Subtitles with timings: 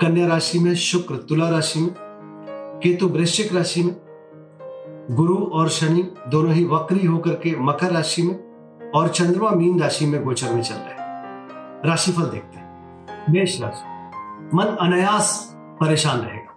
[0.00, 1.94] कन्या राशि में, शुक्र, तुला राशि में,
[2.82, 3.96] केतु, वृश्चिक राशि में,
[5.10, 8.50] गुरु और शनि दोनों ही वक्री होकर के मकर राशि में
[8.90, 11.00] और चंद्रमा मीन राशि में गोचर में चल रहे हैं।
[11.86, 12.70] राशिफल देखते हैं।
[13.30, 13.82] मेष राशि,
[14.56, 16.50] मन अनायास परेशान रहेगा।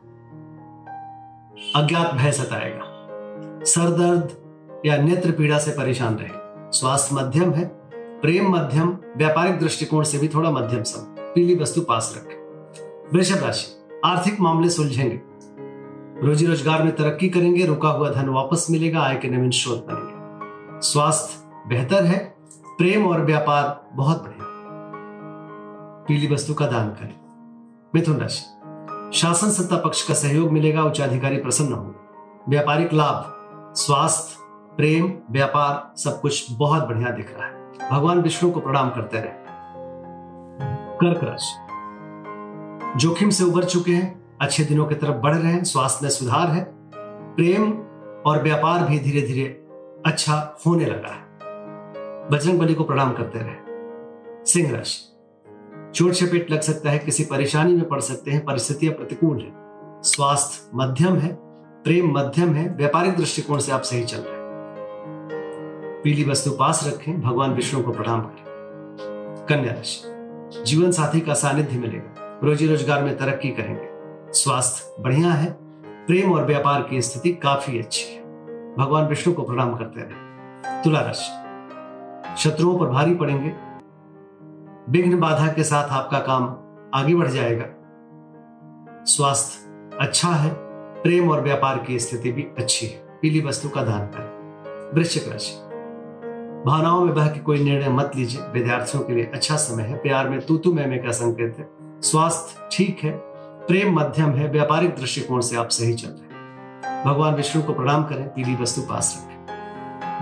[1.76, 2.82] अज्ञात भय सताएगा।
[3.66, 4.38] सर दर्द
[4.86, 6.30] या नेत्र पीड़ा से परेशान रहे
[6.72, 7.66] स्वास्थ्य मध्यम है,
[7.96, 12.43] प्रेम मध्यम, व्यापारिक दृष्टिकोण से भी थोड़ा मध्यम सम, पीली वस्तु पास रखें।
[13.12, 15.22] वृषभ राशि, आर्थिक मामले सुलझेंगे।
[16.28, 20.82] रोजी रोज़गार में तरक्की करेंगे, रुका हुआ धन वापस मिलेगा, आय के नवीन स्रोत बनेंगे।
[20.82, 22.36] स्वास्थ्य बेहतर है,
[22.78, 24.46] प्रेम और व्यापार बहुत बढ़िया।
[26.08, 27.16] पीली वस्तु का दान करें।
[27.96, 28.44] मिथुन राशि,
[29.20, 31.96] शासन सत्ता पक्ष का सहयोग मिलेगा उच्च अधिकारी प्रसन्न होंगे।
[32.50, 33.34] व्यापारिक लाभ,
[33.76, 34.38] स्वास्थ्य,
[34.78, 39.44] प्रेम, व्यापार, सब कुछ बहुत बढ़िया दिख रहा है। भगवान विष्णु को प्रणाम करते रहे।
[40.98, 41.63] कर्क राशि
[42.98, 46.48] जोखिम से उबर चुके हैं, अच्छे दिनों की तरफ़ बढ़ रहे हैं, स्वास्थ्य में सुधार
[46.48, 46.68] है।
[47.36, 47.72] प्रेम
[48.26, 49.68] और व्यापार भी धीरे धीरे
[50.06, 51.24] अच्छा होने लगा है।
[52.30, 53.56] बजरंग बली को प्रणाम करते रहे।
[54.46, 55.10] सिंह राशि
[55.96, 59.54] चोट चपेट लग सकता है, किसी परेशानी में पड़ सकते हैं, परिस्थितियाँ प्रतिकूल है।
[60.04, 61.38] स्वास्थ्य मध्यम है,
[61.84, 64.44] प्रेम मध्यम है, व्यापारिक दृष्टिकोण से आप सही चल रहे हैं।
[66.04, 68.44] पीली वस्तु पास रखें, भगवान विष्णु को प्रणाम करें।
[69.50, 70.02] कन्या राशि
[70.64, 75.52] जीवन साथी का सानिध्य मिलेगा। रोजी रोज़गार में तरक्की करेंगे। स्वास्थ्य बढ़िया है,
[76.08, 78.22] प्रेम और व्यापार की स्थिति काफ़ी अच्छी है।
[78.78, 83.54] भगवान विष्णु को प्रणाम करते रहे तुला राशि शत्रुओं पर भारी पड़ेंगे।
[84.90, 86.44] विघ्न बाधा के साथ आपका काम
[86.94, 87.66] आगे बढ़ जाएगा।
[89.06, 90.50] स्वास्थ्य अच्छा है,
[91.04, 95.54] प्रेम और व्यापार की स्थिति भी अच्छी है। पीली वस्तु का दान करें। वृश्चिक राशि,
[96.66, 100.30] भावनाओं में बह के कोई निर्णय मत लीजिए। विद्यार्थियों के लिए अच्छा समय है। प्यार
[100.30, 103.12] में तू तू मैं का संकेत है। स्वास्थ्य ठीक है,
[103.68, 108.04] प्रेम मध्यम है, व्यापारिक दृष्टिकोण से आप सही चल रहे हैं। भगवान विष्णु को प्रणाम
[108.04, 109.46] करें, पीली वस्तु पास रखें।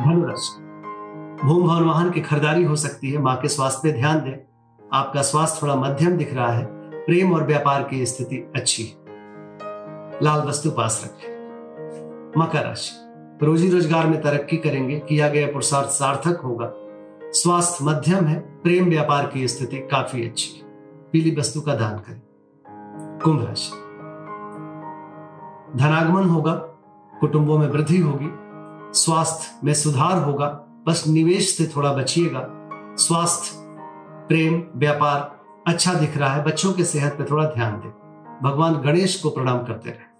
[0.03, 0.61] धनुराशि
[1.43, 4.33] भूम भवन वाहन की खरीदारी हो सकती है, माँ के स्वास्थ्य पे ध्यान दें।
[4.93, 6.65] आपका स्वास्थ्य थोड़ा मध्यम दिख रहा है,
[7.05, 11.29] प्रेम और व्यापार की स्थिति अच्छी है। लाल वस्तु पास रखें।
[12.41, 16.71] मकर राशि। रोजी रोज़गार में तरक्की करेंगे, किया गया पुरुषार्थ सार्थक होगा।
[17.33, 20.70] स्वास्थ्य मध्यम है, प्रेम व्यापार की स्थिति काफ़ी अच्छी है।
[21.11, 22.21] पीली वस्तु का दान करें।
[23.23, 23.71] कुंभ राशि।
[25.77, 26.53] धनागमन होगा,
[27.19, 28.29] कुटुंबों में वृद्धि होगी,
[28.99, 30.47] स्वास्थ्य में सुधार होगा,
[30.87, 32.47] बस निवेश से थोड़ा बचिएगा।
[32.97, 33.51] स्वास्थ्य,
[34.27, 37.89] प्रेम, व्यापार अच्छा दिख रहा है, बच्चों के सेहत पर थोड़ा ध्यान दें।
[38.43, 40.11] भगवान गणेश को प्रणाम करते रहे।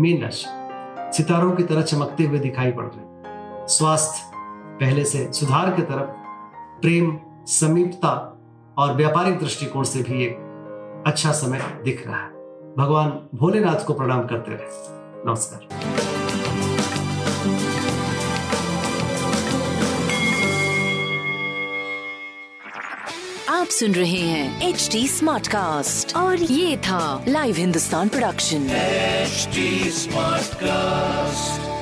[0.00, 0.46] मीन राशि।
[1.16, 3.14] सितारों की तरह चमकते हुए दिखाई पड़ रहे
[3.68, 4.30] स्वास्थ्य,
[4.80, 6.24] पहले से सुधार की तरफ़।
[6.80, 8.33] प्रेम, समीपता
[8.78, 12.28] और व्यापारिक दृष्टिकोण से भी एक अच्छा समय दिख रहा है।
[12.78, 14.66] भगवान भोलेनाथ को प्रणाम करते रहे।
[15.26, 15.66] नमस्कार।
[23.48, 30.44] आप सुन रहे हैं एच डी स्मार्ट कास्ट और ये था live Hindustan production smart
[30.44, 31.73] Smartcast.